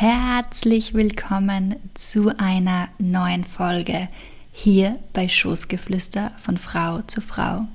[0.00, 4.08] herzlich willkommen zu einer neuen Folge
[4.52, 7.66] hier bei Schoßgeflüster von Frau zu Frau.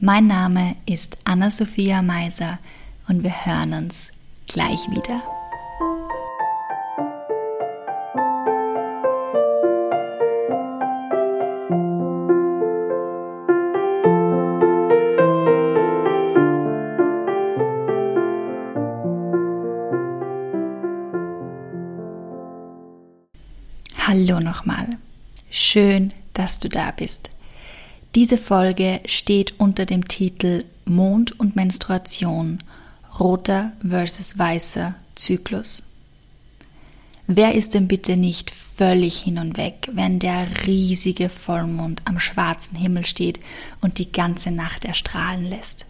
[0.00, 2.58] Mein Name ist Anna-Sophia Meiser
[3.06, 4.12] und wir hören uns
[4.46, 5.20] gleich wieder.
[24.10, 24.96] Hallo nochmal.
[25.50, 27.28] Schön, dass du da bist.
[28.14, 32.56] Diese Folge steht unter dem Titel Mond und Menstruation,
[33.20, 35.82] roter versus weißer Zyklus.
[37.26, 42.78] Wer ist denn bitte nicht völlig hin und weg, wenn der riesige Vollmond am schwarzen
[42.78, 43.40] Himmel steht
[43.82, 45.84] und die ganze Nacht erstrahlen lässt?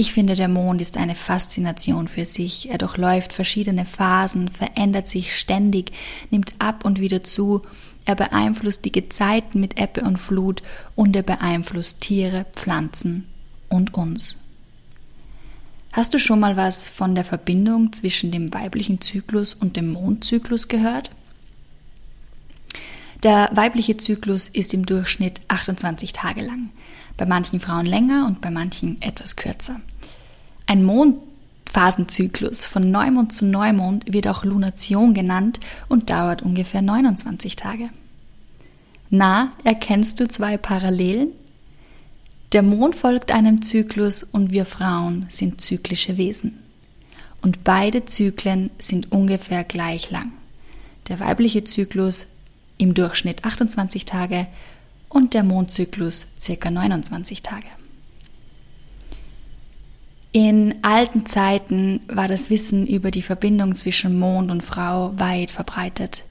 [0.00, 2.70] Ich finde, der Mond ist eine Faszination für sich.
[2.70, 5.92] Er durchläuft verschiedene Phasen, verändert sich ständig,
[6.30, 7.60] nimmt ab und wieder zu.
[8.06, 10.62] Er beeinflusst die Gezeiten mit Ebbe und Flut
[10.96, 13.26] und er beeinflusst Tiere, Pflanzen
[13.68, 14.38] und uns.
[15.92, 20.68] Hast du schon mal was von der Verbindung zwischen dem weiblichen Zyklus und dem Mondzyklus
[20.68, 21.10] gehört?
[23.22, 26.70] Der weibliche Zyklus ist im Durchschnitt 28 Tage lang,
[27.20, 29.78] bei manchen Frauen länger und bei manchen etwas kürzer.
[30.66, 37.90] Ein Mondphasenzyklus von Neumond zu Neumond wird auch Lunation genannt und dauert ungefähr 29 Tage.
[39.10, 41.28] Na, erkennst du zwei Parallelen?
[42.52, 46.58] Der Mond folgt einem Zyklus und wir Frauen sind zyklische Wesen.
[47.42, 50.32] Und beide Zyklen sind ungefähr gleich lang.
[51.08, 52.28] Der weibliche Zyklus
[52.78, 54.46] im Durchschnitt 28 Tage
[55.10, 57.66] und der Mondzyklus circa 29 Tage.
[60.32, 66.24] In alten Zeiten war das Wissen über die Verbindung zwischen Mond und Frau weit verbreitet.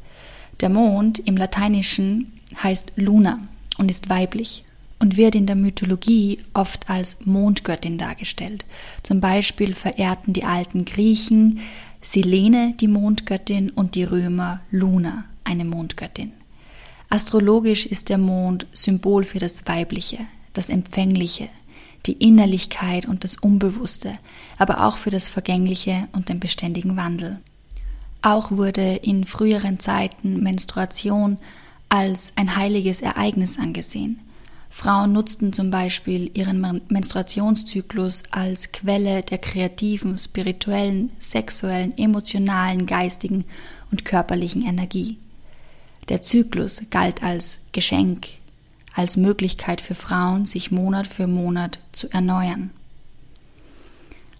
[0.61, 3.39] Der Mond im Lateinischen heißt Luna
[3.77, 4.63] und ist weiblich
[4.99, 8.65] und wird in der Mythologie oft als Mondgöttin dargestellt.
[9.03, 11.59] Zum Beispiel verehrten die alten Griechen
[12.01, 16.31] Silene, die Mondgöttin, und die Römer Luna, eine Mondgöttin.
[17.11, 20.19] Astrologisch ist der Mond Symbol für das Weibliche,
[20.53, 21.49] das Empfängliche,
[22.05, 24.13] die Innerlichkeit und das Unbewusste,
[24.59, 27.39] aber auch für das Vergängliche und den beständigen Wandel.
[28.21, 31.37] Auch wurde in früheren Zeiten Menstruation
[31.89, 34.19] als ein heiliges Ereignis angesehen.
[34.69, 43.45] Frauen nutzten zum Beispiel ihren Menstruationszyklus als Quelle der kreativen, spirituellen, sexuellen, emotionalen, geistigen
[43.89, 45.17] und körperlichen Energie.
[46.09, 48.27] Der Zyklus galt als Geschenk,
[48.95, 52.71] als Möglichkeit für Frauen, sich Monat für Monat zu erneuern.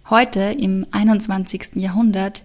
[0.08, 1.76] Heute, im 21.
[1.76, 2.42] Jahrhundert,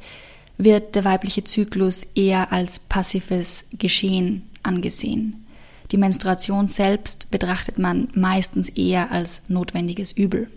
[0.60, 5.44] wird der weibliche Zyklus eher als passives Geschehen angesehen.
[5.92, 10.52] Die Menstruation selbst betrachtet man meistens eher als notwendiges Übel.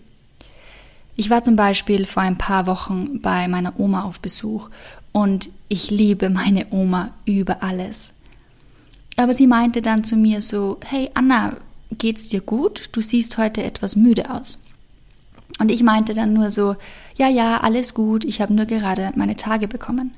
[1.15, 4.69] Ich war zum Beispiel vor ein paar Wochen bei meiner Oma auf Besuch
[5.11, 8.13] und ich liebe meine Oma über alles.
[9.19, 11.57] Aber sie meinte dann zu mir so, hey Anna,
[11.91, 12.87] geht's dir gut?
[12.93, 14.59] Du siehst heute etwas müde aus.
[15.59, 16.77] Und ich meinte dann nur so,
[17.17, 20.11] ja, ja, alles gut, ich habe nur gerade meine Tage bekommen.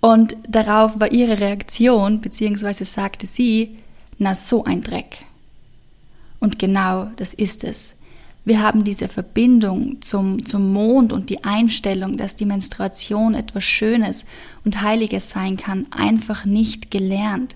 [0.00, 3.78] Und darauf war ihre Reaktion, beziehungsweise sagte sie,
[4.18, 5.24] na so ein Dreck.
[6.40, 7.94] Und genau das ist es.
[8.44, 14.26] Wir haben diese Verbindung zum, zum Mond und die Einstellung, dass die Menstruation etwas Schönes
[14.64, 17.54] und Heiliges sein kann, einfach nicht gelernt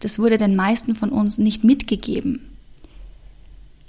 [0.00, 2.40] das wurde den meisten von uns nicht mitgegeben,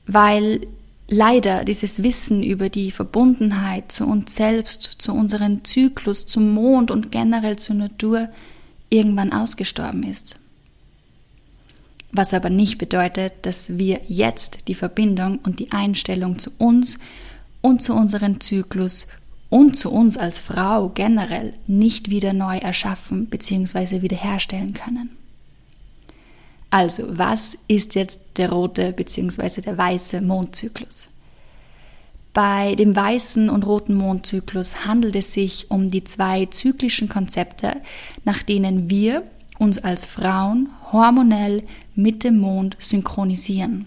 [0.08, 0.68] weil
[1.08, 7.12] leider dieses Wissen über die Verbundenheit zu uns selbst, zu unserem Zyklus, zum Mond und
[7.12, 8.30] generell zur Natur
[8.90, 10.38] irgendwann ausgestorben ist.
[12.12, 16.98] Was aber nicht bedeutet, dass wir jetzt die Verbindung und die Einstellung zu uns
[17.62, 19.08] und zu unserem Zyklus
[19.50, 24.02] und zu uns als Frau generell nicht wieder neu erschaffen bzw.
[24.02, 25.10] wiederherstellen können.
[26.76, 29.62] Also, was ist jetzt der rote bzw.
[29.62, 31.08] der weiße Mondzyklus?
[32.34, 37.78] Bei dem weißen und roten Mondzyklus handelt es sich um die zwei zyklischen Konzepte,
[38.26, 39.24] nach denen wir
[39.58, 41.64] uns als Frauen hormonell
[41.96, 43.86] mit dem Mond synchronisieren.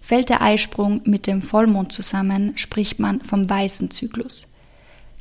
[0.00, 4.48] Fällt der Eisprung mit dem Vollmond zusammen, spricht man vom weißen Zyklus.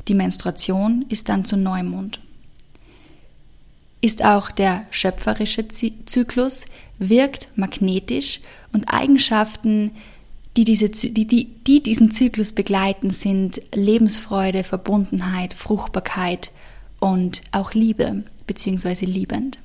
[0.07, 2.21] Die Menstruation ist dann zu Neumond
[4.01, 6.65] ist auch der schöpferische Zyklus,
[6.97, 8.41] wirkt magnetisch
[8.73, 9.91] und Eigenschaften,
[10.57, 16.51] die, diese, die, die, die diesen Zyklus begleiten, sind Lebensfreude, Verbundenheit, Fruchtbarkeit
[16.99, 19.05] und auch Liebe bzw.
[19.05, 19.59] liebend.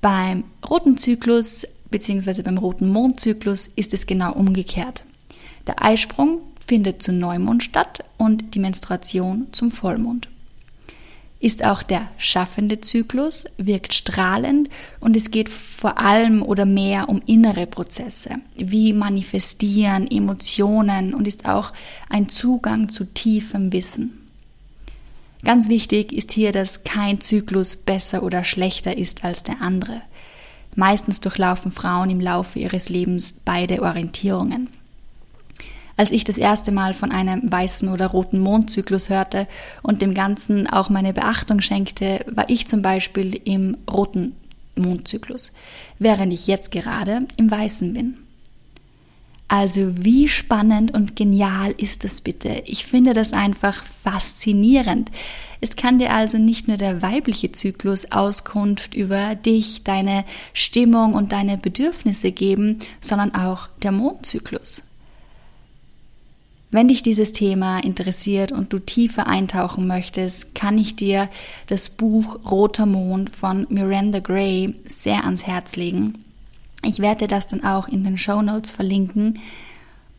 [0.00, 2.42] Beim roten Zyklus bzw.
[2.42, 5.04] beim roten Mondzyklus ist es genau umgekehrt.
[5.66, 10.28] Der Eisprung findet zu Neumond statt und die Menstruation zum Vollmond.
[11.40, 14.68] Ist auch der schaffende Zyklus, wirkt strahlend
[14.98, 21.48] und es geht vor allem oder mehr um innere Prozesse, wie manifestieren, Emotionen und ist
[21.48, 21.72] auch
[22.08, 24.28] ein Zugang zu tiefem Wissen.
[25.44, 30.02] Ganz wichtig ist hier, dass kein Zyklus besser oder schlechter ist als der andere.
[30.74, 34.70] Meistens durchlaufen Frauen im Laufe ihres Lebens beide Orientierungen.
[35.98, 39.48] Als ich das erste Mal von einem weißen oder roten Mondzyklus hörte
[39.82, 44.36] und dem Ganzen auch meine Beachtung schenkte, war ich zum Beispiel im roten
[44.76, 45.50] Mondzyklus,
[45.98, 48.16] während ich jetzt gerade im weißen bin.
[49.48, 52.62] Also wie spannend und genial ist das bitte?
[52.66, 55.10] Ich finde das einfach faszinierend.
[55.60, 61.32] Es kann dir also nicht nur der weibliche Zyklus Auskunft über dich, deine Stimmung und
[61.32, 64.84] deine Bedürfnisse geben, sondern auch der Mondzyklus.
[66.70, 71.30] Wenn dich dieses Thema interessiert und du tiefer eintauchen möchtest, kann ich dir
[71.66, 76.24] das Buch Roter Mond von Miranda Gray sehr ans Herz legen.
[76.84, 79.40] Ich werde das dann auch in den Show Notes verlinken.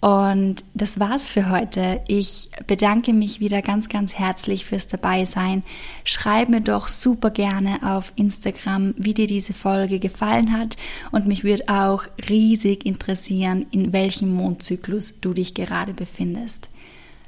[0.02, 2.02] Und das war's für heute.
[2.08, 5.64] Ich bedanke mich wieder ganz, ganz herzlich fürs Dabeisein.
[6.06, 10.78] Schreib mir doch super gerne auf Instagram, wie dir diese Folge gefallen hat.
[11.12, 16.70] Und mich würde auch riesig interessieren, in welchem Mondzyklus du dich gerade befindest.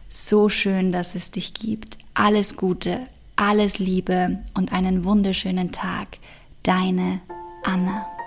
[0.07, 1.97] So schön, dass es dich gibt.
[2.13, 3.01] Alles Gute,
[3.35, 6.19] alles Liebe und einen wunderschönen Tag.
[6.63, 7.19] Deine
[7.63, 8.20] Anna.